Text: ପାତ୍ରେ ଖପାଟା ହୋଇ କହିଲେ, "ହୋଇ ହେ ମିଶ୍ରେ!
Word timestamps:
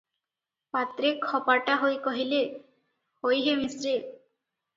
ପାତ୍ରେ 0.77 1.11
ଖପାଟା 1.25 1.75
ହୋଇ 1.83 1.99
କହିଲେ, 2.07 2.41
"ହୋଇ 3.27 3.45
ହେ 3.51 3.55
ମିଶ୍ରେ! 3.61 3.95